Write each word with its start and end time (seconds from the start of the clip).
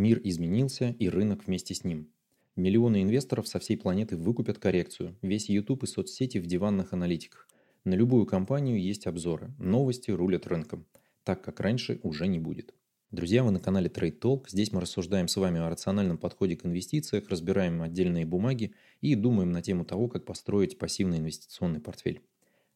Мир 0.00 0.18
изменился, 0.24 0.96
и 0.98 1.10
рынок 1.10 1.46
вместе 1.46 1.74
с 1.74 1.84
ним. 1.84 2.08
Миллионы 2.56 3.02
инвесторов 3.02 3.46
со 3.46 3.58
всей 3.58 3.76
планеты 3.76 4.16
выкупят 4.16 4.56
коррекцию, 4.56 5.14
весь 5.20 5.50
YouTube 5.50 5.82
и 5.82 5.86
соцсети 5.86 6.38
в 6.38 6.46
диванных 6.46 6.94
аналитиках. 6.94 7.46
На 7.84 7.92
любую 7.92 8.24
компанию 8.24 8.80
есть 8.80 9.06
обзоры, 9.06 9.52
новости 9.58 10.10
рулят 10.10 10.46
рынком. 10.46 10.86
Так 11.22 11.44
как 11.44 11.60
раньше 11.60 12.00
уже 12.02 12.28
не 12.28 12.38
будет. 12.38 12.72
Друзья, 13.10 13.44
вы 13.44 13.50
на 13.50 13.60
канале 13.60 13.90
Trade 13.90 14.18
Talk. 14.18 14.44
Здесь 14.48 14.72
мы 14.72 14.80
рассуждаем 14.80 15.28
с 15.28 15.36
вами 15.36 15.60
о 15.60 15.68
рациональном 15.68 16.16
подходе 16.16 16.56
к 16.56 16.64
инвестициям, 16.64 17.22
разбираем 17.28 17.82
отдельные 17.82 18.24
бумаги 18.24 18.72
и 19.02 19.14
думаем 19.14 19.52
на 19.52 19.60
тему 19.60 19.84
того, 19.84 20.08
как 20.08 20.24
построить 20.24 20.78
пассивный 20.78 21.18
инвестиционный 21.18 21.80
портфель. 21.80 22.22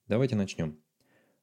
Давайте 0.09 0.37
начнем. 0.37 0.84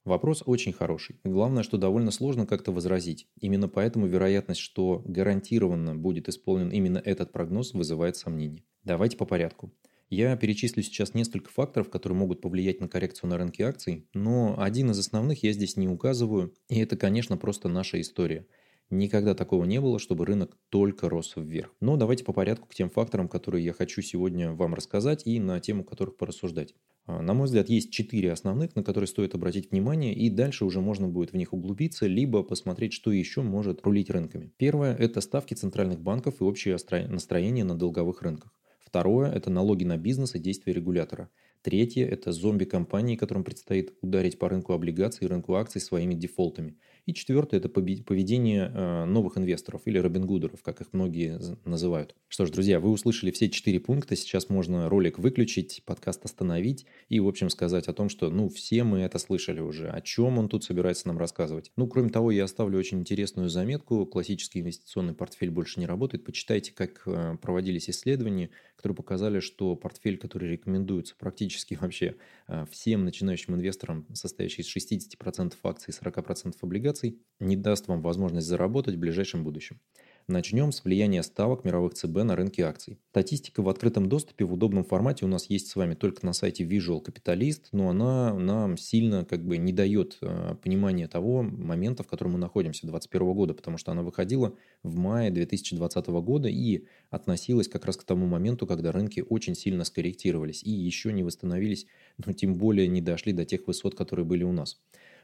Вопрос 0.04 0.42
очень 0.46 0.74
хороший. 0.74 1.20
Главное, 1.24 1.64
что 1.64 1.78
довольно 1.78 2.12
сложно 2.12 2.48
как-то 2.48 2.72
возразить. 2.72 3.28
Именно 3.40 3.68
поэтому 3.68 4.08
вероятность, 4.08 4.60
что 4.60 5.04
гарантированно 5.06 5.96
будет 5.96 6.28
исполнен 6.28 6.70
именно 6.70 6.98
этот 6.98 7.32
прогноз, 7.32 7.74
вызывает 7.74 8.18
сомнения. 8.18 8.64
Давайте 8.84 9.18
по 9.18 9.26
порядку. 9.26 9.72
Я 10.10 10.36
перечислю 10.36 10.84
сейчас 10.84 11.14
несколько 11.14 11.50
факторов, 11.52 11.90
которые 11.90 12.18
могут 12.18 12.42
повлиять 12.42 12.82
на 12.82 12.90
коррекцию 12.90 13.30
на 13.30 13.38
рынке 13.38 13.64
акций, 13.64 14.10
но 14.14 14.56
один 14.60 14.92
из 14.92 15.00
основных 15.00 15.44
я 15.44 15.54
здесь 15.54 15.78
не 15.78 15.88
указываю, 15.88 16.54
и 16.68 16.80
это, 16.80 16.98
конечно, 16.98 17.38
просто 17.38 17.70
наша 17.70 18.02
история– 18.02 18.46
Никогда 18.92 19.34
такого 19.34 19.64
не 19.64 19.80
было, 19.80 20.00
чтобы 20.00 20.26
рынок 20.26 20.58
только 20.70 21.08
рос 21.08 21.34
вверх. 21.38 21.74
Но 21.80 21.96
давайте 21.96 22.26
по 22.26 22.34
порядку 22.34 22.68
к 22.68 22.76
тем 22.76 22.90
факторам, 22.90 23.30
которые 23.30 23.64
я 23.64 23.72
хочу 23.72 24.02
сегодня 24.02 24.52
вам 24.52 24.74
рассказать 24.74 25.26
и 25.26 25.40
на 25.40 25.62
тему 25.62 25.86
которых 25.86 26.18
порассуждать. 26.18 26.76
А, 27.06 27.22
на 27.22 27.34
мой 27.34 27.46
взгляд, 27.46 27.70
есть 27.70 27.92
четыре 27.92 28.34
основных, 28.34 28.76
на 28.76 28.84
которые 28.84 29.08
стоит 29.08 29.34
обратить 29.34 29.72
внимание, 29.72 30.14
и 30.14 30.30
дальше 30.30 30.66
уже 30.66 30.82
можно 30.82 31.08
будет 31.08 31.32
в 31.32 31.38
них 31.38 31.54
углубиться, 31.54 32.06
либо 32.06 32.44
посмотреть, 32.44 32.92
что 32.92 33.14
еще 33.14 33.42
может 33.42 33.82
рулить 33.86 34.10
рынками. 34.10 34.52
Первое– 34.58 34.94
это 35.00 35.22
ставки 35.22 35.54
центральных 35.54 36.02
банков 36.02 36.42
и 36.42 36.44
общее 36.44 36.78
настроение 37.08 37.64
на 37.64 37.76
долговых 37.76 38.22
рынках. 38.22 38.54
Второе– 38.82 39.32
это 39.34 39.50
налоги 39.50 39.86
на 39.86 39.96
бизнес 39.96 40.36
и 40.36 40.40
действия 40.40 40.74
регулятора. 40.74 41.30
Третье– 41.62 42.06
это 42.08 42.32
зомби-компании, 42.32 43.16
которым 43.16 43.44
предстоит 43.44 43.94
ударить 44.02 44.40
по 44.40 44.50
рынку 44.50 44.74
облигаций 44.74 45.26
и 45.26 45.30
рынку 45.30 45.56
акций 45.56 45.80
своими 45.82 46.16
дефолтами– 46.16 46.78
и 47.08 47.14
четвертое– 47.14 47.58
это 47.60 47.68
поведение 47.68 48.72
э, 48.74 49.06
новых 49.06 49.38
инвесторов 49.38 49.82
или 49.86 49.98
робингудеров, 49.98 50.62
как 50.62 50.82
их 50.82 50.94
многие 50.94 51.40
называют. 51.66 52.16
Что 52.28 52.46
ж, 52.46 52.52
друзья, 52.52 52.80
вы 52.80 52.92
услышали 52.92 53.32
все 53.32 53.50
четыре 53.50 53.80
пункта. 53.80 54.16
Сейчас 54.16 54.50
можно 54.50 54.88
ролик 54.88 55.18
выключить, 55.18 55.82
подкаст 55.86 56.24
остановить 56.26 56.86
и, 57.10 57.20
в 57.20 57.28
общем, 57.28 57.50
сказать 57.50 57.88
о 57.88 57.94
том, 57.94 58.08
что, 58.10 58.30
ну, 58.30 58.50
все 58.50 58.84
мы 58.84 59.00
это 59.00 59.18
слышали 59.18 59.60
уже. 59.62 59.90
О 59.90 60.00
чем 60.02 60.38
он 60.38 60.48
тут 60.48 60.64
собирается 60.64 61.08
нам 61.08 61.18
рассказывать. 61.18 61.72
Ну, 61.76 61.88
кроме 61.88 62.10
того, 62.10 62.30
я 62.30 62.44
оставлю 62.44 62.78
очень 62.78 63.00
интересную 63.00 63.50
заметку. 63.50 64.06
Классический 64.06 64.62
инвестиционный 64.62 65.14
портфель 65.14 65.50
больше 65.50 65.80
не 65.80 65.88
работает. 65.88 66.24
Почитайте, 66.24 66.72
как 66.72 67.02
э, 67.08 67.38
проводились 67.42 67.90
исследования, 67.90 68.52
которые 68.76 68.96
показали, 68.96 69.40
что 69.40 69.76
портфель, 69.76 70.18
который 70.18 70.52
рекомендуется 70.52 71.16
практически 71.18 71.51
вообще 71.82 72.16
э, 72.48 72.66
всем 72.72 73.06
начинающим 73.06 73.56
инвесторам, 73.56 74.06
состоящий 74.14 74.62
из 74.62 74.76
60% 74.76 75.54
акций 75.64 75.94
и 75.94 76.06
40% 76.06 76.56
облигаций, 76.62 76.82
облигаций 76.82 77.20
не 77.40 77.56
даст 77.56 77.88
вам 77.88 78.02
возможность 78.02 78.48
заработать 78.48 78.96
в 78.96 79.00
ближайшем 79.00 79.44
будущем. 79.44 79.80
Начнем 80.28 80.72
с 80.72 80.84
влияния 80.84 81.24
ставок 81.24 81.66
мировых 81.66 81.94
ЦБ 81.94 82.24
на 82.24 82.36
рынке 82.36 82.64
акций. 82.64 83.00
Статистика 83.10 83.62
в 83.62 83.70
открытом 83.70 84.08
доступе 84.08 84.46
в 84.46 84.54
удобном 84.54 84.84
формате 84.84 85.26
у 85.26 85.28
нас 85.28 85.50
есть 85.50 85.68
с 85.68 85.76
вами 85.76 85.96
только 85.96 86.26
на 86.26 86.34
сайте 86.34 86.64
Visual 86.64 87.04
Capitalist, 87.04 87.64
но 87.72 87.90
она 87.90 88.34
нам 88.34 88.78
сильно 88.78 89.26
как 89.26 89.44
бы 89.46 89.58
не 89.58 89.74
дает 89.74 90.18
э, 90.22 90.56
понимания 90.62 91.08
того 91.08 91.42
момента, 91.44 92.04
в 92.04 92.08
котором 92.08 92.34
мы 92.34 92.40
находимся 92.40 92.88
2021 92.88 93.34
года, 93.34 93.54
потому 93.54 93.78
что 93.78 93.92
она 93.92 94.04
выходила 94.04 94.56
в 94.84 94.96
мае 94.96 95.32
2020 95.32 96.08
года 96.08 96.48
и 96.48 96.86
относилась 97.10 97.68
как 97.68 97.86
раз 97.86 97.98
к 97.98 98.04
тому 98.04 98.28
моменту, 98.28 98.68
когда 98.68 98.92
рынки 98.92 99.24
очень 99.28 99.56
сильно 99.56 99.84
скорректировались 99.84 100.64
и 100.64 100.72
еще 100.72 101.12
не 101.12 101.24
восстановились, 101.24 101.88
ну 102.24 102.34
тем 102.34 102.56
более 102.56 102.88
не 102.88 103.02
дошли 103.02 103.34
до 103.34 103.46
тех 103.46 103.68
высот, 103.68 103.96
которые 103.96 104.26
были 104.26 104.44
у 104.44 104.52
нас. 104.52 104.78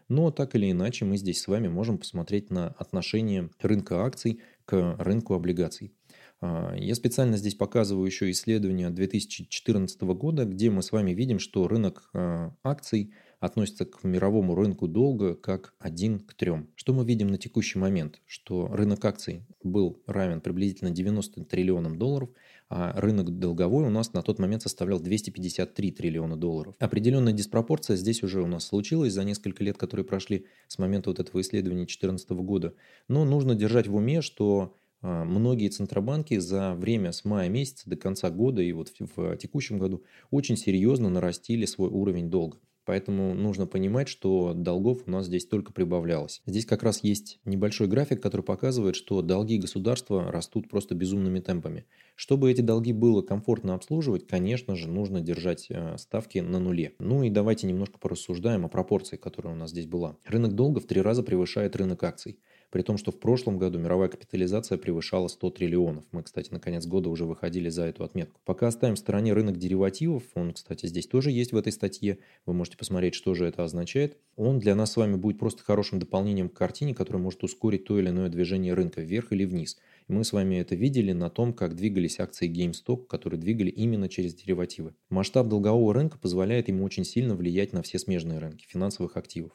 Но 0.10 0.32
так 0.32 0.56
или 0.56 0.72
иначе 0.72 1.06
мы 1.06 1.18
здесь 1.18 1.42
с 1.42 1.48
вами 1.48 1.68
можем 1.68 1.98
посмотреть 1.98 2.50
на 2.50 2.70
отношение 2.70 3.50
рынка 3.62 4.06
акций 4.06 4.40
к 4.68 4.98
рынку 5.00 5.34
облигаций. 5.34 5.94
А, 6.42 6.76
я 6.76 6.94
специально 6.94 7.38
здесь 7.38 7.56
показываю 7.56 8.06
еще 8.06 8.30
исследование 8.30 8.90
2014 8.90 10.02
года, 10.02 10.46
где 10.46 10.70
мы 10.70 10.84
с 10.84 10.92
вами 10.92 11.12
видим, 11.12 11.40
что 11.40 11.68
рынок 11.68 12.10
а, 12.14 12.54
акций 12.64 13.14
относится 13.40 13.86
к 13.86 14.04
мировому 14.04 14.56
рынку 14.56 14.88
долга 14.88 15.36
как 15.36 15.74
один 15.80 16.20
к 16.20 16.34
трем. 16.34 16.70
Что 16.76 16.94
мы 16.94 17.06
видим 17.06 17.28
на 17.28 17.38
текущий 17.38 17.80
момент? 17.80 18.22
Что 18.26 18.68
рынок 18.68 19.04
акций 19.06 19.46
был 19.64 20.04
равен 20.06 20.42
приблизительно 20.42 20.92
90 20.92 21.46
триллионам 21.46 21.98
долларов– 21.98 22.30
а 22.70 23.00
рынок 23.00 23.40
долговой 23.40 23.86
у 23.86 23.90
нас 23.90 24.14
на 24.14 24.22
тот 24.22 24.40
момент 24.40 24.62
составлял 24.62 25.00
253 25.00 25.92
триллиона 25.92 26.36
долларов. 26.36 26.76
Определенная 26.80 27.34
диспропорция 27.34 27.96
здесь 27.96 28.24
уже 28.24 28.42
у 28.42 28.48
нас 28.48 28.66
случилась 28.66 29.14
за 29.14 29.24
несколько 29.24 29.64
лет, 29.64 29.78
которые 29.78 30.06
прошли 30.06 30.46
с 30.68 30.78
момента 30.78 31.10
вот 31.10 31.20
этого 31.20 31.40
исследования 31.42 31.82
2014 31.82 32.30
года. 32.32 32.74
Но 33.08 33.24
нужно 33.24 33.56
держать 33.56 33.88
в 33.88 33.96
уме, 33.96 34.22
что 34.22 34.76
а, 35.02 35.24
многие 35.24 35.70
центробанки 35.70 36.38
за 36.40 36.74
время 36.74 37.12
с 37.12 37.24
мая 37.24 37.50
месяца 37.50 37.90
до 37.90 37.96
конца 37.96 38.30
года 38.30 38.62
и 38.62 38.72
вот 38.74 38.90
в 38.90 39.38
текущем 39.38 39.80
году 39.80 40.04
очень 40.32 40.58
серьезно 40.58 41.10
нарастили 41.10 41.66
свой 41.66 41.90
уровень 41.90 42.30
долга. 42.30 42.60
Поэтому 42.88 43.34
нужно 43.34 43.68
понимать, 43.68 44.08
что 44.08 44.54
долгов 44.54 45.00
у 45.06 45.12
нас 45.12 45.26
здесь 45.26 45.46
только 45.46 45.74
прибавлялось. 45.74 46.42
Здесь 46.46 46.66
как 46.66 46.84
раз 46.84 47.04
есть 47.04 47.42
небольшой 47.44 47.88
график, 47.88 48.22
который 48.22 48.44
показывает, 48.44 48.96
что 48.96 49.22
долги 49.22 49.58
государства 49.58 50.32
растут 50.32 50.70
просто 50.70 50.96
безумными 50.96 51.42
темпами. 51.42 51.86
Чтобы 52.16 52.50
эти 52.50 52.62
долги 52.62 52.94
было 52.94 53.22
комфортно 53.22 53.74
обслуживать, 53.74 54.26
конечно 54.26 54.78
же, 54.78 54.88
нужно 54.88 55.20
держать 55.20 55.68
э, 55.70 55.98
ставки 55.98 56.40
на 56.40 56.60
нуле. 56.60 56.96
Ну 56.98 57.24
и 57.24 57.30
давайте 57.30 57.68
немножко 57.68 58.00
порассуждаем 58.00 58.66
о 58.66 58.70
пропорции, 58.70 59.18
которая 59.18 59.54
у 59.54 59.58
нас 59.58 59.72
здесь 59.72 59.86
была. 59.86 60.16
Рынок 60.24 60.54
долга 60.54 60.80
в 60.80 60.86
три 60.86 61.02
раза 61.02 61.24
превышает 61.24 61.76
рынок 61.76 62.02
акций 62.06 62.40
при 62.70 62.82
том, 62.82 62.98
что 62.98 63.12
в 63.12 63.20
прошлом 63.20 63.58
году 63.58 63.80
мировая 63.80 64.10
капитализация 64.10 64.78
превышала 64.78 65.28
100 65.28 65.50
триллионов. 65.52 66.06
Мы, 66.12 66.24
кстати, 66.24 66.52
на 66.52 66.60
конец 66.60 66.86
года 66.86 67.10
уже 67.10 67.26
выходили 67.26 67.70
за 67.70 67.84
эту 67.84 68.04
отметку. 68.04 68.40
Пока 68.46 68.68
оставим 68.68 68.96
в 68.96 69.00
стороне 69.00 69.34
рынок 69.34 69.58
деривативов, 69.58 70.24
он, 70.36 70.54
кстати, 70.54 70.86
здесь 70.86 71.08
тоже 71.08 71.32
есть 71.32 71.52
в 71.54 71.58
этой 71.58 71.72
статье, 71.72 72.20
вы 72.46 72.54
можете 72.54 72.78
посмотреть, 72.78 73.14
что 73.16 73.34
же 73.34 73.46
это 73.46 73.64
означает. 73.64 74.18
Он 74.36 74.60
для 74.60 74.76
нас 74.76 74.92
с 74.92 74.98
вами 74.98 75.16
будет 75.16 75.40
просто 75.40 75.64
хорошим 75.64 76.00
дополнением 76.00 76.50
к 76.50 76.54
картине, 76.54 76.94
которая 76.94 77.22
может 77.22 77.44
ускорить 77.44 77.86
то 77.86 78.00
или 78.00 78.10
иное 78.10 78.30
движение 78.30 78.74
рынка 78.74 79.02
вверх 79.02 79.32
или 79.32 79.46
вниз. 79.46 79.78
Мы 80.08 80.24
с 80.24 80.32
вами 80.32 80.56
это 80.56 80.76
видели 80.76 81.12
на 81.12 81.30
том, 81.30 81.54
как 81.54 81.76
двигались 81.76 82.20
акции 82.20 82.50
GameStop, 82.50 83.08
которые 83.08 83.40
двигали 83.40 83.70
именно 83.70 84.08
через 84.08 84.34
деривативы. 84.36 84.94
Масштаб 85.10 85.48
долгового 85.48 85.94
рынка 85.94 86.18
позволяет 86.18 86.70
ему 86.70 86.86
очень 86.86 87.04
сильно 87.04 87.36
влиять 87.36 87.74
на 87.74 87.82
все 87.82 88.00
смежные 88.00 88.40
рынки 88.40 88.66
финансовых 88.68 89.18
активов. 89.18 89.52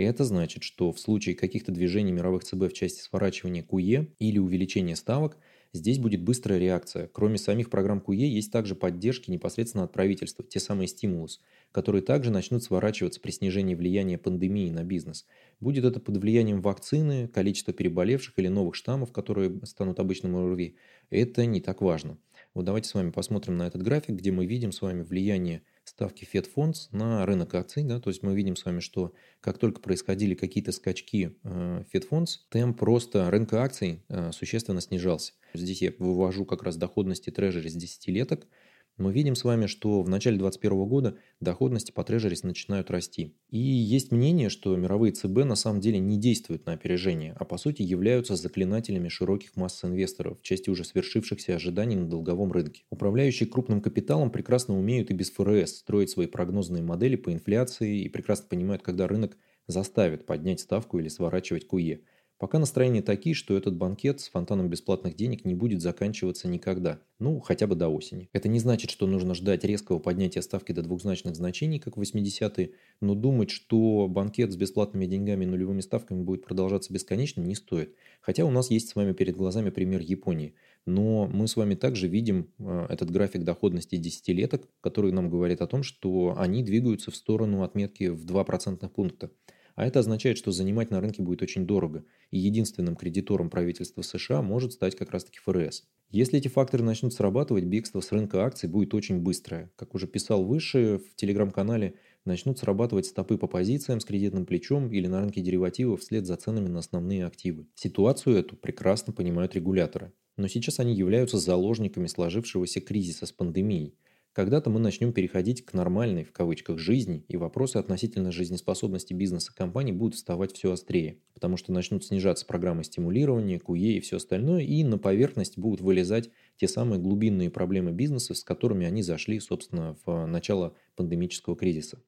И 0.00 0.02
это 0.02 0.24
значит, 0.24 0.62
что 0.62 0.92
в 0.92 0.98
случае 0.98 1.34
каких-то 1.34 1.72
движений 1.72 2.10
мировых 2.10 2.42
ЦБ 2.42 2.70
в 2.70 2.72
части 2.72 3.02
сворачивания 3.02 3.62
КУЕ 3.62 4.06
или 4.18 4.38
увеличения 4.38 4.96
ставок, 4.96 5.36
здесь 5.74 5.98
будет 5.98 6.22
быстрая 6.22 6.58
реакция. 6.58 7.10
Кроме 7.12 7.36
самих 7.36 7.68
программ 7.68 8.00
КУЕ 8.00 8.26
есть 8.26 8.50
также 8.50 8.74
поддержки 8.74 9.30
непосредственно 9.30 9.84
от 9.84 9.92
правительства, 9.92 10.42
те 10.42 10.58
самые 10.58 10.88
стимулус, 10.88 11.42
которые 11.70 12.00
также 12.00 12.30
начнут 12.30 12.62
сворачиваться 12.62 13.20
при 13.20 13.30
снижении 13.30 13.74
влияния 13.74 14.16
пандемии 14.16 14.70
на 14.70 14.84
бизнес. 14.84 15.26
Будет 15.60 15.84
это 15.84 16.00
под 16.00 16.16
влиянием 16.16 16.62
вакцины, 16.62 17.28
количества 17.28 17.74
переболевших 17.74 18.38
или 18.38 18.48
новых 18.48 18.76
штаммов, 18.76 19.12
которые 19.12 19.60
станут 19.66 20.00
обычным 20.00 20.34
ОРВИ. 20.34 20.76
Это 21.10 21.44
не 21.44 21.60
так 21.60 21.82
важно. 21.82 22.16
Вот 22.54 22.64
давайте 22.64 22.88
с 22.88 22.94
вами 22.94 23.10
посмотрим 23.10 23.58
на 23.58 23.66
этот 23.66 23.82
график, 23.82 24.16
где 24.16 24.32
мы 24.32 24.46
видим 24.46 24.72
с 24.72 24.80
вами 24.80 25.02
влияние 25.02 25.60
ставки 26.00 26.24
Fed 26.24 26.48
Funds 26.56 26.88
на 26.92 27.26
рынок 27.26 27.54
акций. 27.54 27.82
Да? 27.82 28.00
То 28.00 28.08
есть 28.08 28.22
мы 28.22 28.34
видим 28.34 28.56
с 28.56 28.64
вами, 28.64 28.80
что 28.80 29.12
как 29.42 29.58
только 29.58 29.82
происходили 29.82 30.34
какие-то 30.34 30.72
скачки 30.72 31.36
э, 31.44 31.84
Fed 31.92 32.08
Funds, 32.10 32.30
темп 32.48 32.78
просто 32.78 33.30
рынка 33.30 33.62
акций 33.62 34.02
э, 34.08 34.32
существенно 34.32 34.80
снижался. 34.80 35.34
Здесь 35.52 35.82
я 35.82 35.92
вывожу 35.98 36.46
как 36.46 36.62
раз 36.62 36.76
доходности 36.76 37.28
трежери 37.28 37.68
с 37.68 37.76
10-леток– 37.76 38.46
мы 39.00 39.12
видим 39.12 39.34
с 39.34 39.44
вами, 39.44 39.66
что 39.66 40.02
в 40.02 40.08
начале 40.08 40.36
2021 40.36 40.88
года 40.88 41.16
доходности 41.40 41.90
по 41.90 42.04
трежерис 42.04 42.42
начинают 42.42 42.90
расти. 42.90 43.34
И 43.48 43.58
есть 43.58 44.12
мнение, 44.12 44.50
что 44.50 44.76
мировые 44.76 45.12
ЦБ 45.12 45.44
на 45.44 45.56
самом 45.56 45.80
деле 45.80 45.98
не 45.98 46.18
действуют 46.18 46.66
на 46.66 46.74
опережение, 46.74 47.34
а 47.38 47.44
по 47.44 47.56
сути 47.56 47.82
являются 47.82 48.36
заклинателями 48.36 49.08
широких 49.08 49.56
масс 49.56 49.82
инвесторов 49.84 50.38
в 50.38 50.42
части 50.42 50.70
уже 50.70 50.84
свершившихся 50.84 51.56
ожиданий 51.56 51.96
на 51.96 52.06
долговом 52.06 52.52
рынке. 52.52 52.84
Управляющие 52.90 53.48
крупным 53.48 53.80
капиталом 53.80 54.30
прекрасно 54.30 54.78
умеют 54.78 55.10
и 55.10 55.14
без 55.14 55.30
ФРС 55.30 55.78
строить 55.78 56.10
свои 56.10 56.26
прогнозные 56.26 56.82
модели 56.82 57.16
по 57.16 57.32
инфляции 57.32 58.02
и 58.02 58.08
прекрасно 58.08 58.46
понимают, 58.48 58.82
когда 58.82 59.08
рынок 59.08 59.36
заставит 59.66 60.26
поднять 60.26 60.60
ставку 60.60 60.98
или 60.98 61.08
сворачивать 61.08 61.66
КУЕ. 61.66 62.00
Пока 62.40 62.58
настроения 62.58 63.02
такие, 63.02 63.34
что 63.34 63.54
этот 63.54 63.76
банкет 63.76 64.20
с 64.20 64.30
фонтаном 64.30 64.70
бесплатных 64.70 65.14
денег 65.14 65.44
не 65.44 65.54
будет 65.54 65.82
заканчиваться 65.82 66.48
никогда. 66.48 66.98
Ну, 67.18 67.38
хотя 67.38 67.66
бы 67.66 67.74
до 67.74 67.88
осени. 67.88 68.30
Это 68.32 68.48
не 68.48 68.58
значит, 68.58 68.90
что 68.90 69.06
нужно 69.06 69.34
ждать 69.34 69.62
резкого 69.62 69.98
поднятия 69.98 70.40
ставки 70.40 70.72
до 70.72 70.80
двухзначных 70.80 71.36
значений, 71.36 71.78
как 71.78 71.98
в 71.98 72.00
80-е, 72.00 72.72
но 73.02 73.14
думать, 73.14 73.50
что 73.50 74.08
банкет 74.08 74.52
с 74.52 74.56
бесплатными 74.56 75.04
деньгами 75.04 75.44
и 75.44 75.48
нулевыми 75.48 75.82
ставками 75.82 76.22
будет 76.22 76.46
продолжаться 76.46 76.94
бесконечно, 76.94 77.42
не 77.42 77.54
стоит. 77.54 77.94
Хотя 78.22 78.46
у 78.46 78.50
нас 78.50 78.70
есть 78.70 78.88
с 78.88 78.94
вами 78.94 79.12
перед 79.12 79.36
глазами 79.36 79.68
пример 79.68 80.00
Японии. 80.00 80.54
Но 80.86 81.26
мы 81.26 81.46
с 81.46 81.56
вами 81.56 81.74
также 81.74 82.08
видим 82.08 82.48
э, 82.58 82.86
этот 82.88 83.10
график 83.10 83.44
доходности 83.44 83.96
десятилеток, 83.96 84.66
который 84.80 85.12
нам 85.12 85.28
говорит 85.28 85.60
о 85.60 85.66
том, 85.66 85.82
что 85.82 86.34
они 86.38 86.62
двигаются 86.62 87.10
в 87.10 87.16
сторону 87.16 87.64
отметки 87.64 88.08
в 88.08 88.24
2% 88.24 88.88
пункта. 88.88 89.30
А 89.74 89.86
это 89.86 90.00
означает, 90.00 90.38
что 90.38 90.52
занимать 90.52 90.90
на 90.90 91.00
рынке 91.00 91.22
будет 91.22 91.42
очень 91.42 91.66
дорого, 91.66 92.04
и 92.30 92.38
единственным 92.38 92.96
кредитором 92.96 93.50
правительства 93.50 94.02
США 94.02 94.42
может 94.42 94.72
стать 94.72 94.96
как 94.96 95.10
раз-таки 95.10 95.38
ФРС. 95.38 95.84
Если 96.10 96.38
эти 96.38 96.48
факторы 96.48 96.82
начнут 96.82 97.14
срабатывать, 97.14 97.64
бегство 97.64 98.00
с 98.00 98.10
рынка 98.10 98.44
акций 98.44 98.68
будет 98.68 98.94
очень 98.94 99.20
быстрое. 99.20 99.70
Как 99.76 99.94
уже 99.94 100.08
писал 100.08 100.44
выше, 100.44 100.98
в 100.98 101.14
телеграм-канале 101.14 101.94
начнут 102.24 102.58
срабатывать 102.58 103.06
стопы 103.06 103.38
по 103.38 103.46
позициям 103.46 104.00
с 104.00 104.04
кредитным 104.04 104.44
плечом 104.44 104.90
или 104.90 105.06
на 105.06 105.20
рынке 105.20 105.40
деривативов 105.40 106.00
вслед 106.00 106.26
за 106.26 106.36
ценами 106.36 106.68
на 106.68 106.80
основные 106.80 107.26
активы. 107.26 107.66
Ситуацию 107.76 108.36
эту 108.36 108.56
прекрасно 108.56 109.12
понимают 109.12 109.54
регуляторы. 109.54 110.12
Но 110.36 110.48
сейчас 110.48 110.80
они 110.80 110.94
являются 110.94 111.38
заложниками 111.38 112.06
сложившегося 112.06 112.80
кризиса 112.80 113.26
с 113.26 113.32
пандемией– 113.32 113.94
когда-то 114.40 114.70
мы 114.70 114.80
начнем 114.80 115.12
переходить 115.12 115.66
к 115.66 115.74
нормальной, 115.74 116.24
в 116.24 116.32
кавычках, 116.32 116.78
жизни, 116.78 117.26
и 117.28 117.36
вопросы 117.36 117.76
относительно 117.76 118.32
жизнеспособности 118.32 119.12
бизнеса 119.12 119.52
компаний 119.54 119.92
будут 119.92 120.14
вставать 120.14 120.54
все 120.54 120.72
острее, 120.72 121.18
потому 121.34 121.58
что 121.58 121.72
начнут 121.72 122.06
снижаться 122.06 122.46
программы 122.46 122.82
стимулирования, 122.84 123.58
QE 123.58 123.98
и 123.98 124.00
все 124.00 124.16
остальное, 124.16 124.62
и 124.62 124.82
на 124.82 124.96
поверхность 124.96 125.58
будут 125.58 125.82
вылезать 125.82 126.30
те 126.56 126.68
самые 126.68 126.98
глубинные 126.98 127.50
проблемы 127.50 127.92
бизнеса, 127.92 128.32
с 128.32 128.42
которыми 128.42 128.86
они 128.86 129.02
зашли, 129.02 129.38
собственно, 129.40 129.94
в 130.06 130.24
начало 130.24 130.74
пандемического 130.96 131.54
кризиса. 131.54 131.98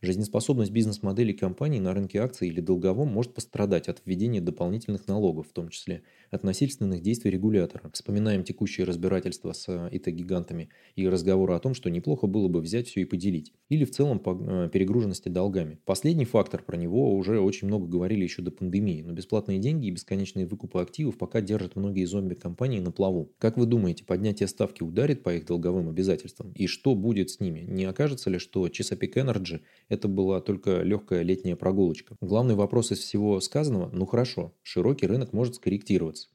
Жизнеспособность 0.00 0.70
бизнес-модели 0.70 1.32
компании 1.32 1.80
на 1.80 1.92
рынке 1.92 2.20
акций 2.20 2.46
или 2.46 2.60
долговом 2.60 3.08
может 3.08 3.34
пострадать 3.34 3.88
от 3.88 4.00
введения 4.04 4.40
дополнительных 4.40 5.08
налогов, 5.08 5.48
в 5.48 5.52
том 5.52 5.70
числе 5.70 6.02
от 6.30 6.44
насильственных 6.44 7.02
действий 7.02 7.32
регулятора. 7.32 7.90
Вспоминаем 7.92 8.44
текущие 8.44 8.86
разбирательства 8.86 9.52
с 9.52 9.64
э, 9.66 9.88
ИТ-гигантами 9.90 10.68
и 10.94 11.08
разговоры 11.08 11.54
о 11.54 11.58
том, 11.58 11.74
что 11.74 11.90
неплохо 11.90 12.28
было 12.28 12.46
бы 12.46 12.60
взять 12.60 12.86
все 12.86 13.00
и 13.00 13.04
поделить. 13.04 13.52
Или 13.70 13.84
в 13.84 13.90
целом 13.90 14.20
по 14.20 14.38
э, 14.40 14.70
перегруженности 14.72 15.30
долгами. 15.30 15.80
Последний 15.84 16.26
фактор, 16.26 16.62
про 16.62 16.76
него 16.76 17.16
уже 17.16 17.40
очень 17.40 17.66
много 17.66 17.88
говорили 17.88 18.22
еще 18.22 18.40
до 18.40 18.52
пандемии, 18.52 19.02
но 19.02 19.12
бесплатные 19.12 19.58
деньги 19.58 19.88
и 19.88 19.90
бесконечные 19.90 20.46
выкупы 20.46 20.78
активов 20.78 21.18
пока 21.18 21.40
держат 21.40 21.74
многие 21.74 22.04
зомби-компании 22.04 22.78
на 22.78 22.92
плаву. 22.92 23.32
Как 23.38 23.56
вы 23.56 23.66
думаете, 23.66 24.04
поднятие 24.04 24.46
ставки 24.46 24.84
ударит 24.84 25.24
по 25.24 25.34
их 25.34 25.44
долговым 25.44 25.88
обязательствам? 25.88 26.52
И 26.52 26.68
что 26.68 26.94
будет 26.94 27.30
с 27.30 27.40
ними? 27.40 27.64
Не 27.66 27.86
окажется 27.86 28.30
ли, 28.30 28.38
что 28.38 28.64
Chesapeake 28.68 29.14
Energy 29.14 29.60
это 29.88 30.08
была 30.08 30.40
только 30.40 30.82
легкая 30.82 31.22
летняя 31.22 31.56
прогулочка. 31.56 32.16
Главный 32.20 32.54
вопрос 32.54 32.92
из 32.92 32.98
всего 32.98 33.40
сказанного– 33.40 33.90
ну 33.92 34.06
хорошо, 34.06 34.54
широкий 34.62 35.06
рынок 35.06 35.32
может 35.32 35.56
скорректироваться. 35.56 36.28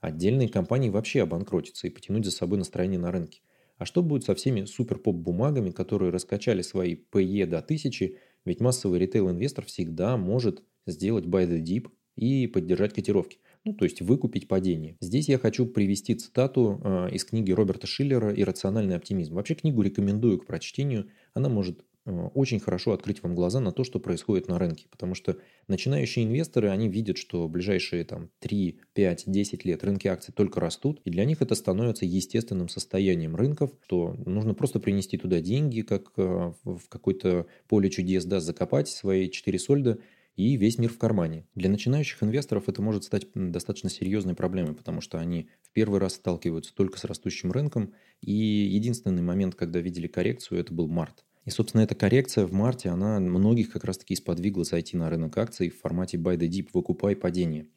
Отдельные 0.00 0.48
компании 0.48 0.90
вообще 0.90 1.22
обанкротятся 1.22 1.86
и 1.86 1.90
потянуть 1.90 2.24
за 2.24 2.30
собой 2.30 2.58
настроение 2.58 2.98
на 2.98 3.10
рынке. 3.10 3.40
А 3.78 3.84
что 3.84 4.02
будет 4.02 4.24
со 4.24 4.34
всеми 4.34 4.64
супер-поп-бумагами, 4.64 5.70
которые 5.70 6.10
раскачали 6.10 6.62
свои 6.62 6.96
PE 6.96 7.46
до 7.46 7.58
1000, 7.58 8.14
ведь 8.44 8.60
массовый 8.60 8.98
ритейл-инвестор 8.98 9.64
всегда 9.64 10.16
может 10.16 10.62
сделать 10.86 11.24
buy 11.24 11.48
the 11.48 11.62
dip 11.62 11.88
и 12.16 12.46
поддержать 12.48 12.94
котировки. 12.94 13.38
Ну, 13.64 13.74
то 13.74 13.84
есть 13.84 14.00
выкупить 14.00 14.48
падение. 14.48 14.96
Здесь 15.00 15.28
я 15.28 15.38
хочу 15.38 15.66
привести 15.66 16.14
цитату 16.14 16.80
э, 16.82 17.10
из 17.12 17.24
книги 17.24 17.52
Роберта 17.52 17.86
Шиллера 17.86 18.32
«Иррациональный 18.34 18.96
оптимизм». 18.96 19.34
Вообще 19.34 19.54
книгу 19.54 19.82
рекомендую 19.82 20.38
к 20.38 20.46
прочтению. 20.46 21.10
Она 21.34 21.48
может 21.48 21.84
очень 22.34 22.60
хорошо 22.60 22.92
открыть 22.92 23.22
вам 23.22 23.34
глаза 23.34 23.60
на 23.60 23.72
то, 23.72 23.84
что 23.84 24.00
происходит 24.00 24.48
на 24.48 24.58
рынке. 24.58 24.86
Потому 24.90 25.14
что 25.14 25.36
начинающие 25.66 26.24
инвесторы, 26.24 26.70
они 26.70 26.88
видят, 26.88 27.18
что 27.18 27.48
ближайшие 27.48 28.04
там, 28.04 28.30
3, 28.40 28.80
5, 28.94 29.24
10 29.26 29.64
лет 29.64 29.84
рынки 29.84 30.08
акций 30.08 30.32
только 30.32 30.60
растут, 30.60 31.00
и 31.04 31.10
для 31.10 31.24
них 31.24 31.42
это 31.42 31.54
становится 31.54 32.04
естественным 32.04 32.68
состоянием 32.68 33.36
рынков, 33.36 33.70
что 33.84 34.16
нужно 34.24 34.54
просто 34.54 34.80
принести 34.80 35.18
туда 35.18 35.40
деньги, 35.40 35.82
как 35.82 36.12
э, 36.16 36.52
в 36.64 36.88
какое-то 36.88 37.46
поле 37.68 37.90
чудес, 37.90 38.24
да, 38.24 38.40
закопать 38.40 38.88
свои 38.88 39.30
4 39.30 39.58
сольда, 39.58 39.98
и 40.38 40.56
весь 40.56 40.78
мир 40.78 40.90
в 40.92 40.98
кармане. 40.98 41.48
Для 41.56 41.68
начинающих 41.68 42.22
инвесторов 42.22 42.68
это 42.68 42.80
может 42.80 43.02
стать 43.02 43.26
достаточно 43.34 43.90
серьезной 43.90 44.36
проблемой, 44.36 44.74
потому 44.74 45.00
что 45.00 45.18
они 45.18 45.48
в 45.62 45.72
первый 45.72 45.98
раз 45.98 46.14
сталкиваются 46.14 46.72
только 46.72 46.96
с 47.00 47.04
растущим 47.04 47.50
рынком, 47.50 47.92
и 48.20 48.32
единственный 48.32 49.20
момент, 49.20 49.56
когда 49.56 49.80
видели 49.80 50.06
коррекцию, 50.06 50.60
это 50.60 50.72
был 50.72 50.86
март. 50.86 51.24
И, 51.48 51.50
собственно, 51.50 51.80
эта 51.80 51.94
коррекция 51.94 52.44
в 52.44 52.52
марте, 52.52 52.90
она 52.90 53.18
многих 53.20 53.72
как 53.72 53.84
раз-таки 53.84 54.14
сподвигла 54.14 54.64
зайти 54.64 54.98
на 54.98 55.08
рынок 55.08 55.38
акций 55.38 55.70
в 55.70 55.80
формате 55.80 56.18
buy 56.18 56.36
the 56.36 56.46
dip, 56.46 56.68
выкупай 56.74 57.16
падение. 57.16 57.68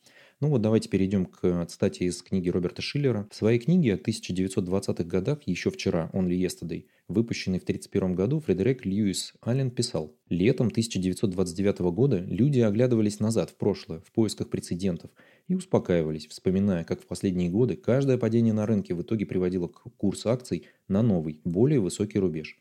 Ну 0.42 0.50
вот 0.50 0.62
давайте 0.62 0.90
перейдем 0.90 1.26
к 1.26 1.66
цитате 1.68 2.04
из 2.04 2.22
книги 2.22 2.50
Роберта 2.50 2.82
Шиллера. 2.82 3.30
В 3.32 3.36
своей 3.36 3.60
книге 3.60 3.94
о 3.94 3.96
1920-х 3.96 5.06
годах 5.06 5.44
еще 5.46 5.72
вчера, 5.72 6.10
Only 6.12 6.38
Yesterday, 6.38 6.88
выпущенной 7.08 7.60
в 7.60 7.64
1931 7.64 8.14
году, 8.14 8.42
Фредерик 8.42 8.86
Льюис 8.86 9.36
Аллен 9.40 9.72
писал 9.72 10.18
«Летом 10.28 10.68
1929 10.68 11.80
года 11.94 12.18
люди 12.18 12.60
оглядывались 12.60 13.22
назад 13.22 13.52
в 13.52 13.56
прошлое 13.56 14.02
в 14.02 14.12
поисках 14.12 14.50
прецедентов 14.50 15.12
и 15.48 15.56
успокаивались, 15.56 16.28
вспоминая, 16.28 16.84
как 16.84 17.02
в 17.02 17.06
последние 17.06 17.50
годы 17.50 17.78
каждое 17.78 18.18
падение 18.18 18.54
на 18.54 18.66
рынке 18.66 18.94
в 18.96 19.02
итоге 19.02 19.26
приводило 19.26 19.70
к 19.70 19.84
курсу 19.96 20.30
акций 20.30 20.66
на 20.90 21.02
новый, 21.02 21.40
более 21.46 21.80
высокий 21.80 22.20
рубеж. 22.20 22.61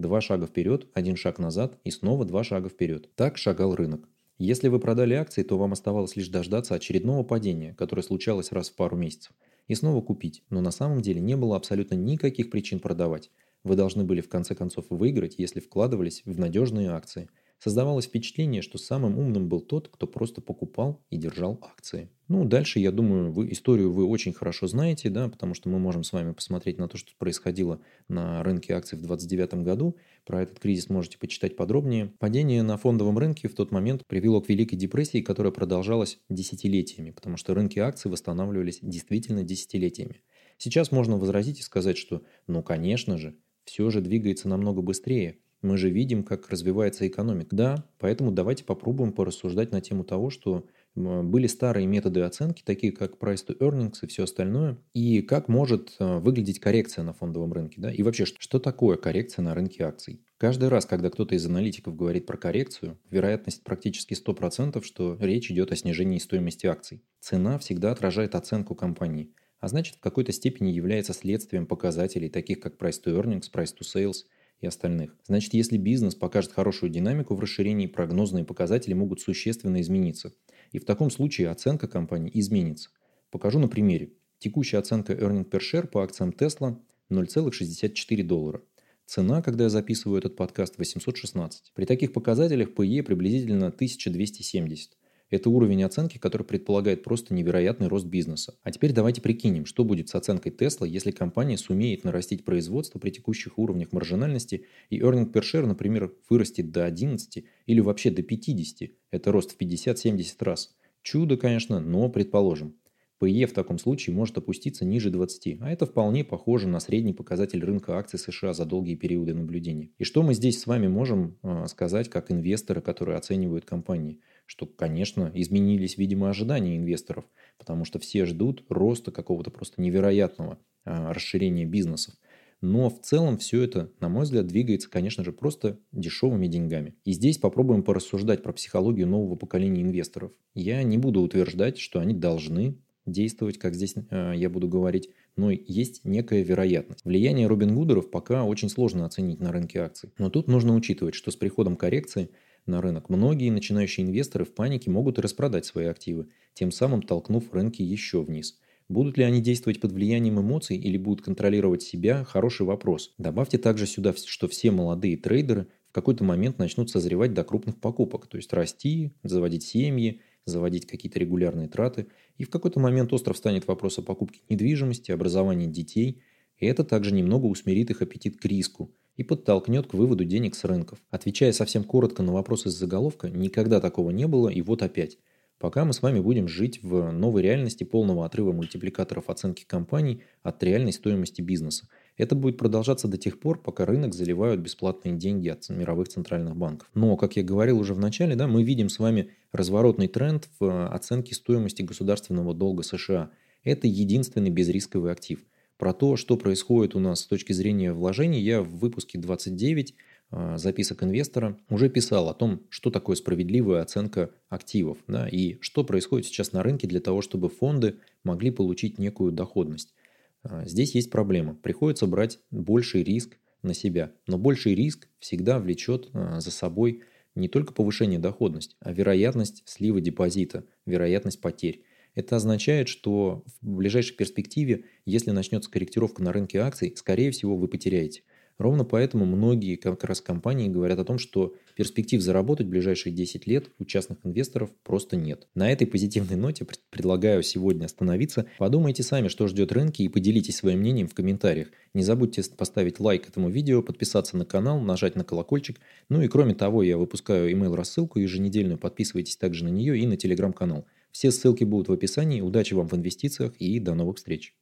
Два 0.00 0.22
шага 0.22 0.46
вперед, 0.46 0.86
один 0.94 1.14
шаг 1.14 1.38
назад 1.38 1.78
и 1.84 1.90
снова 1.90 2.24
два 2.24 2.42
шага 2.42 2.70
вперед. 2.70 3.14
Так 3.16 3.36
шагал 3.36 3.74
рынок. 3.74 4.08
Если 4.38 4.68
вы 4.68 4.80
продали 4.80 5.12
акции, 5.12 5.42
то 5.42 5.58
вам 5.58 5.74
оставалось 5.74 6.16
лишь 6.16 6.28
дождаться 6.28 6.74
очередного 6.74 7.22
падения, 7.22 7.74
которое 7.74 8.00
случалось 8.00 8.50
раз 8.50 8.70
в 8.70 8.76
пару 8.76 8.96
месяцев, 8.96 9.32
и 9.68 9.74
снова 9.74 10.00
купить, 10.00 10.42
но 10.48 10.62
на 10.62 10.70
самом 10.70 11.02
деле 11.02 11.20
не 11.20 11.36
было 11.36 11.54
абсолютно 11.54 11.96
никаких 11.96 12.48
причин 12.48 12.80
продавать. 12.80 13.30
Вы 13.62 13.76
должны 13.76 14.02
были 14.04 14.22
в 14.22 14.30
конце 14.30 14.54
концов 14.54 14.86
выиграть, 14.88 15.34
если 15.36 15.60
вкладывались 15.60 16.22
в 16.24 16.38
надежные 16.38 16.88
акции– 16.88 17.28
Создавалось 17.62 18.06
впечатление, 18.06 18.62
что 18.62 18.78
самым 18.78 19.18
умным 19.18 19.46
был 19.50 19.60
тот, 19.60 19.88
кто 19.88 20.06
просто 20.06 20.40
покупал 20.40 21.04
и 21.10 21.18
держал 21.18 21.58
акции. 21.60 22.08
Ну, 22.26 22.46
дальше, 22.46 22.78
я 22.78 22.90
думаю, 22.90 23.30
вы 23.32 23.52
историю 23.52 23.92
вы 23.92 24.06
очень 24.06 24.32
хорошо 24.32 24.66
знаете, 24.66 25.10
да, 25.10 25.28
потому 25.28 25.52
что 25.52 25.68
мы 25.68 25.78
можем 25.78 26.02
с 26.02 26.14
вами 26.14 26.32
посмотреть 26.32 26.78
на 26.78 26.88
то, 26.88 26.96
что 26.96 27.12
происходило 27.18 27.78
на 28.08 28.42
рынке 28.42 28.72
акций 28.72 28.96
в 28.96 29.02
2029 29.02 29.62
году. 29.62 29.98
Про 30.24 30.40
этот 30.40 30.58
кризис 30.58 30.88
можете 30.88 31.18
почитать 31.18 31.54
подробнее. 31.54 32.14
Падение 32.18 32.62
на 32.62 32.78
фондовом 32.78 33.18
рынке 33.18 33.46
в 33.46 33.54
тот 33.54 33.72
момент 33.72 34.06
привело 34.06 34.40
к 34.40 34.48
Великой 34.48 34.76
депрессии, 34.76 35.20
которая 35.20 35.52
продолжалась 35.52 36.18
десятилетиями, 36.30 37.10
потому 37.10 37.36
что 37.36 37.52
рынки 37.52 37.78
акций 37.78 38.10
восстанавливались 38.10 38.78
действительно 38.80 39.42
десятилетиями. 39.42 40.22
Сейчас 40.56 40.92
можно 40.92 41.18
возразить 41.18 41.58
и 41.58 41.62
сказать, 41.62 41.98
что, 41.98 42.22
ну, 42.46 42.62
конечно 42.62 43.18
же, 43.18 43.36
все 43.64 43.90
же 43.90 44.00
двигается 44.00 44.48
намного 44.48 44.80
быстрее– 44.80 45.36
мы 45.62 45.76
же 45.76 45.90
видим, 45.90 46.22
как 46.22 46.48
развивается 46.48 47.06
экономика. 47.06 47.54
Да, 47.54 47.84
поэтому 47.98 48.32
давайте 48.32 48.64
попробуем 48.64 49.12
порассуждать 49.12 49.72
на 49.72 49.80
тему 49.80 50.04
того, 50.04 50.30
что 50.30 50.66
были 50.96 51.46
старые 51.46 51.86
методы 51.86 52.22
оценки, 52.22 52.62
такие 52.64 52.92
как 52.92 53.16
price 53.16 53.46
to 53.46 53.56
earnings 53.58 53.98
и 54.02 54.06
все 54.06 54.24
остальное, 54.24 54.76
и 54.92 55.22
как 55.22 55.48
может 55.48 55.94
э, 55.98 56.18
выглядеть 56.18 56.58
коррекция 56.58 57.04
на 57.04 57.12
фондовом 57.12 57.52
рынке, 57.52 57.80
да, 57.80 57.92
и 57.92 58.02
вообще, 58.02 58.24
что 58.24 58.58
такое 58.58 58.96
коррекция 58.96 59.42
на 59.44 59.54
рынке 59.54 59.84
акций. 59.84 60.20
Каждый 60.36 60.68
раз, 60.68 60.86
когда 60.86 61.10
кто-то 61.10 61.36
из 61.36 61.46
аналитиков 61.46 61.94
говорит 61.94 62.26
про 62.26 62.36
коррекцию, 62.36 62.98
вероятность 63.08 63.62
практически 63.62 64.14
100%, 64.14 64.82
что 64.82 65.16
речь 65.20 65.50
идет 65.50 65.70
о 65.70 65.76
снижении 65.76 66.18
стоимости 66.18 66.66
акций. 66.66 67.04
Цена 67.20 67.58
всегда 67.58 67.92
отражает 67.92 68.34
оценку 68.34 68.74
компании, 68.74 69.32
а 69.60 69.68
значит 69.68 69.96
в 69.96 70.00
какой-то 70.00 70.32
степени 70.32 70.70
является 70.70 71.12
следствием 71.12 71.66
показателей, 71.66 72.30
таких 72.30 72.58
как 72.58 72.76
price 72.76 73.00
to 73.04 73.16
earnings, 73.16 73.44
price 73.52 73.74
to 73.78 73.82
sales– 73.82 74.24
и 74.60 74.66
остальных. 74.66 75.16
Значит, 75.26 75.54
если 75.54 75.76
бизнес 75.76 76.14
покажет 76.14 76.52
хорошую 76.52 76.90
динамику 76.90 77.34
в 77.34 77.40
расширении, 77.40 77.86
прогнозные 77.86 78.44
показатели 78.44 78.92
могут 78.92 79.20
существенно 79.20 79.80
измениться. 79.80 80.32
И 80.72 80.78
в 80.78 80.84
таком 80.84 81.10
случае 81.10 81.48
оценка 81.48 81.88
компании 81.88 82.30
изменится. 82.34 82.90
Покажу 83.30 83.58
на 83.58 83.68
примере. 83.68 84.12
Текущая 84.38 84.78
оценка 84.78 85.12
earning 85.12 85.48
per 85.48 85.60
share 85.60 85.86
по 85.86 86.02
акциям 86.02 86.30
Tesla 86.30 86.78
0,64 87.10 88.22
доллара. 88.22 88.62
Цена, 89.06 89.42
когда 89.42 89.64
я 89.64 89.70
записываю 89.70 90.18
этот 90.18 90.36
подкаст, 90.36 90.78
816. 90.78 91.72
При 91.74 91.84
таких 91.84 92.12
показателях 92.12 92.68
PE 92.70 93.02
приблизительно 93.02 93.66
1270. 93.66 94.96
Это 95.30 95.48
уровень 95.48 95.84
оценки, 95.84 96.18
который 96.18 96.42
предполагает 96.42 97.04
просто 97.04 97.34
невероятный 97.34 97.86
рост 97.86 98.06
бизнеса. 98.06 98.58
А 98.64 98.72
теперь 98.72 98.92
давайте 98.92 99.20
прикинем, 99.20 99.64
что 99.64 99.84
будет 99.84 100.08
с 100.08 100.16
оценкой 100.16 100.50
Tesla, 100.52 100.88
если 100.88 101.12
компания 101.12 101.56
сумеет 101.56 102.02
нарастить 102.02 102.44
производство 102.44 102.98
при 102.98 103.10
текущих 103.10 103.56
уровнях 103.56 103.92
маржинальности 103.92 104.66
и 104.88 104.98
earning 104.98 105.32
per 105.32 105.42
share, 105.42 105.66
например, 105.66 106.12
вырастет 106.28 106.72
до 106.72 106.84
11 106.84 107.44
или 107.66 107.80
вообще 107.80 108.10
до 108.10 108.22
50. 108.22 108.90
Это 109.12 109.30
рост 109.30 109.52
в 109.52 109.60
50-70 109.60 110.34
раз. 110.40 110.76
Чудо, 111.02 111.36
конечно, 111.36 111.80
но 111.80 112.08
предположим. 112.08 112.74
PE 113.20 113.46
в 113.46 113.52
таком 113.52 113.78
случае 113.78 114.16
может 114.16 114.38
опуститься 114.38 114.84
ниже 114.84 115.10
20, 115.10 115.58
а 115.60 115.70
это 115.70 115.84
вполне 115.84 116.24
похоже 116.24 116.68
на 116.68 116.80
средний 116.80 117.12
показатель 117.12 117.62
рынка 117.62 117.98
акций 117.98 118.18
США 118.18 118.54
за 118.54 118.64
долгие 118.64 118.94
периоды 118.94 119.34
наблюдения. 119.34 119.90
И 119.98 120.04
что 120.04 120.22
мы 120.22 120.34
здесь 120.34 120.58
с 120.58 120.66
вами 120.66 120.88
можем 120.88 121.36
э, 121.42 121.66
сказать 121.68 122.08
как 122.08 122.30
инвесторы, 122.30 122.80
которые 122.80 123.18
оценивают 123.18 123.66
компании? 123.66 124.20
Что, 124.50 124.66
конечно, 124.66 125.30
изменились, 125.32 125.96
видимо, 125.96 126.28
ожидания 126.28 126.76
инвесторов, 126.76 127.24
потому 127.56 127.84
что 127.84 128.00
все 128.00 128.24
ждут 128.24 128.64
роста 128.68 129.12
какого-то 129.12 129.52
просто 129.52 129.80
невероятного 129.80 130.58
э, 130.84 131.12
расширения 131.12 131.64
бизнесов. 131.64 132.16
Но 132.60 132.90
в 132.90 133.00
целом 133.00 133.38
все 133.38 133.62
это, 133.62 133.92
на 134.00 134.08
мой 134.08 134.24
взгляд, 134.24 134.48
двигается, 134.48 134.90
конечно 134.90 135.22
же, 135.22 135.30
просто 135.30 135.78
дешевыми 135.92 136.48
деньгами. 136.48 136.96
И 137.04 137.12
здесь 137.12 137.38
попробуем 137.38 137.84
порассуждать 137.84 138.42
про 138.42 138.52
психологию 138.52 139.06
нового 139.06 139.36
поколения 139.36 139.82
инвесторов. 139.82 140.32
Я 140.52 140.82
не 140.82 140.98
буду 140.98 141.20
утверждать, 141.20 141.78
что 141.78 142.00
они 142.00 142.12
должны 142.12 142.76
действовать, 143.06 143.56
как 143.56 143.76
здесь 143.76 143.94
э, 144.10 144.32
я 144.34 144.50
буду 144.50 144.66
говорить, 144.66 145.10
но 145.36 145.52
есть 145.52 146.04
некая 146.04 146.42
вероятность. 146.42 147.04
Влияние 147.04 147.46
Робин 147.46 147.76
Гудеров 147.76 148.10
пока 148.10 148.42
очень 148.42 148.68
сложно 148.68 149.06
оценить 149.06 149.38
на 149.38 149.52
рынке 149.52 149.78
акций. 149.78 150.10
Но 150.18 150.28
тут 150.28 150.48
нужно 150.48 150.74
учитывать, 150.74 151.14
что 151.14 151.30
с 151.30 151.36
приходом 151.36 151.76
коррекции 151.76 152.30
на 152.66 152.80
рынок 152.80 153.08
многие 153.08 153.50
начинающие 153.50 154.06
инвесторы 154.06 154.44
в 154.44 154.54
панике 154.54 154.90
могут 154.90 155.18
распродать 155.18 155.66
свои 155.66 155.86
активы, 155.86 156.28
тем 156.54 156.70
самым 156.70 157.02
толкнув 157.02 157.52
рынки 157.52 157.82
еще 157.82 158.22
вниз. 158.22 158.58
Будут 158.88 159.16
ли 159.16 159.24
они 159.24 159.40
действовать 159.40 159.80
под 159.80 159.92
влиянием 159.92 160.40
эмоций 160.40 160.76
или 160.76 160.96
будут 160.96 161.24
контролировать 161.24 161.82
себя– 161.82 162.24
хороший 162.28 162.66
вопрос. 162.66 163.14
Добавьте 163.18 163.56
также 163.56 163.86
сюда, 163.86 164.12
что 164.14 164.48
все 164.48 164.72
молодые 164.72 165.16
трейдеры 165.16 165.68
в 165.90 165.92
какой-то 165.92 166.24
момент 166.24 166.58
начнут 166.58 166.90
созревать 166.90 167.32
до 167.32 167.44
крупных 167.44 167.76
покупок, 167.76 168.26
то 168.26 168.36
есть 168.36 168.52
расти, 168.52 169.12
заводить 169.22 169.62
семьи, 169.62 170.20
заводить 170.44 170.86
какие-то 170.86 171.18
регулярные 171.18 171.68
траты, 171.68 172.08
и 172.36 172.44
в 172.44 172.50
какой-то 172.50 172.80
момент 172.80 173.12
остров 173.12 173.36
станет 173.36 173.66
вопрос 173.66 173.98
о 173.98 174.02
покупке 174.02 174.40
недвижимости, 174.48 175.12
образовании 175.12 175.66
детей, 175.66 176.22
и 176.58 176.66
это 176.66 176.84
также 176.84 177.12
немного 177.12 177.46
усмирит 177.46 177.90
их 177.90 178.02
аппетит 178.02 178.40
к 178.40 178.44
риску 178.44 178.92
и 179.20 179.22
подтолкнет 179.22 179.86
к 179.86 179.94
выводу 179.94 180.24
денег 180.24 180.54
с 180.54 180.64
рынков. 180.64 180.98
Отвечая 181.10 181.52
совсем 181.52 181.84
коротко 181.84 182.22
на 182.22 182.32
вопрос 182.32 182.66
из 182.66 182.72
заголовка, 182.72 183.28
никогда 183.28 183.80
такого 183.80 184.10
не 184.10 184.26
было, 184.26 184.48
и 184.48 184.62
вот 184.62 184.82
опять. 184.82 185.18
Пока 185.58 185.84
мы 185.84 185.92
с 185.92 186.00
вами 186.00 186.20
будем 186.20 186.48
жить 186.48 186.82
в 186.82 187.12
новой 187.12 187.42
реальности 187.42 187.84
полного 187.84 188.24
отрыва 188.24 188.52
мультипликаторов 188.52 189.28
оценки 189.28 189.64
компаний 189.66 190.22
от 190.42 190.62
реальной 190.62 190.92
стоимости 190.92 191.42
бизнеса– 191.42 191.86
это 192.20 192.34
будет 192.34 192.58
продолжаться 192.58 193.08
до 193.08 193.16
тех 193.16 193.40
пор, 193.40 193.62
пока 193.62 193.86
рынок 193.86 194.12
заливают 194.12 194.60
бесплатные 194.60 195.16
деньги 195.16 195.48
от 195.48 195.66
мировых 195.70 196.08
центральных 196.08 196.54
банков. 196.54 196.90
Но, 196.92 197.16
как 197.16 197.36
я 197.36 197.42
говорил 197.42 197.78
уже 197.78 197.94
в 197.94 197.98
начале, 197.98 198.36
да, 198.36 198.46
мы 198.46 198.62
видим 198.62 198.90
с 198.90 198.98
вами 198.98 199.30
разворотный 199.52 200.06
тренд 200.06 200.50
в 200.58 200.88
оценке 200.88 201.34
стоимости 201.34 201.80
государственного 201.80 202.52
долга 202.52 202.82
США. 202.82 203.30
Это 203.64 203.86
единственный 203.86 204.50
безрисковый 204.50 205.12
актив. 205.12 205.42
Про 205.80 205.94
то, 205.94 206.16
что 206.16 206.36
происходит 206.36 206.94
у 206.94 206.98
нас 206.98 207.20
с 207.20 207.26
точки 207.26 207.54
зрения 207.54 207.94
вложений, 207.94 208.42
я 208.42 208.60
в 208.60 208.68
выпуске 208.68 209.16
29 209.18 209.94
э, 210.30 210.58
записок 210.58 211.02
инвестора 211.02 211.58
уже 211.70 211.88
писал 211.88 212.28
о 212.28 212.34
том, 212.34 212.60
что 212.68 212.90
такое 212.90 213.16
справедливая 213.16 213.80
оценка 213.80 214.28
активов 214.50 214.98
да, 215.08 215.26
и 215.26 215.56
что 215.62 215.82
происходит 215.82 216.26
сейчас 216.26 216.52
на 216.52 216.62
рынке 216.62 216.86
для 216.86 217.00
того, 217.00 217.22
чтобы 217.22 217.48
фонды 217.48 217.96
могли 218.24 218.50
получить 218.50 218.98
некую 218.98 219.32
доходность. 219.32 219.94
А, 220.42 220.66
здесь 220.66 220.94
есть 220.94 221.08
проблема. 221.08 221.54
Приходится 221.54 222.06
брать 222.06 222.40
больший 222.50 223.02
риск 223.02 223.38
на 223.62 223.72
себя. 223.72 224.12
Но 224.26 224.36
больший 224.36 224.74
риск 224.74 225.08
всегда 225.18 225.58
влечет 225.58 226.10
а, 226.12 226.40
за 226.40 226.50
собой 226.50 227.04
не 227.34 227.48
только 227.48 227.72
повышение 227.72 228.18
доходности, 228.18 228.76
а 228.80 228.92
вероятность 228.92 229.62
слива 229.64 230.02
депозита, 230.02 230.66
вероятность 230.84 231.40
потерь. 231.40 231.82
Это 232.20 232.36
означает, 232.36 232.88
что 232.88 233.44
в 233.62 233.76
ближайшей 233.76 234.14
перспективе, 234.14 234.84
если 235.06 235.30
начнется 235.30 235.70
корректировка 235.70 236.22
на 236.22 236.34
рынке 236.34 236.58
акций, 236.58 236.92
скорее 236.94 237.30
всего 237.30 237.56
вы 237.56 237.66
потеряете. 237.66 238.24
Ровно 238.58 238.84
поэтому 238.84 239.24
многие 239.24 239.76
как 239.76 240.04
раз 240.04 240.20
компании 240.20 240.68
говорят 240.68 240.98
о 240.98 241.04
том, 241.06 241.18
что 241.18 241.54
перспектив 241.76 242.20
заработать 242.20 242.66
в 242.66 242.68
ближайшие 242.68 243.10
10 243.10 243.46
лет 243.46 243.70
у 243.78 243.86
частных 243.86 244.18
инвесторов 244.24 244.68
просто 244.84 245.16
нет. 245.16 245.48
На 245.54 245.72
этой 245.72 245.86
позитивной 245.86 246.36
ноте 246.36 246.66
предлагаю 246.90 247.42
сегодня 247.42 247.86
остановиться. 247.86 248.44
Подумайте 248.58 249.02
сами, 249.02 249.28
что 249.28 249.48
ждет 249.48 249.72
рынки 249.72 250.02
и 250.02 250.10
поделитесь 250.10 250.58
своим 250.58 250.80
мнением 250.80 251.08
в 251.08 251.14
комментариях. 251.14 251.68
Не 251.94 252.02
забудьте 252.02 252.42
поставить 252.54 253.00
лайк 253.00 253.30
этому 253.30 253.48
видео, 253.48 253.82
подписаться 253.82 254.36
на 254.36 254.44
канал, 254.44 254.78
нажать 254.78 255.16
на 255.16 255.24
колокольчик. 255.24 255.80
Ну 256.10 256.20
и 256.20 256.28
кроме 256.28 256.54
того, 256.54 256.82
я 256.82 256.98
выпускаю 256.98 257.50
email 257.50 257.74
рассылку 257.74 258.18
еженедельную, 258.18 258.76
подписывайтесь 258.76 259.38
также 259.38 259.64
на 259.64 259.70
нее 259.70 259.98
и 259.98 260.06
на 260.06 260.18
телеграм-канал. 260.18 260.84
Все 261.12 261.30
ссылки 261.30 261.64
будут 261.64 261.88
в 261.88 261.92
описании. 261.92 262.40
Удачи 262.40 262.74
вам 262.74 262.88
в 262.88 262.94
инвестициях 262.94 263.54
и 263.58 263.78
до 263.80 263.94
новых 263.94 264.18
встреч. 264.18 264.54